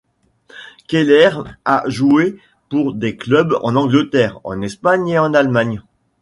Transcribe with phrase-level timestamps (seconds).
[0.87, 1.29] Keller
[1.63, 5.83] a joué pour des clubs en Angleterre, en Espagne et en Allemagne.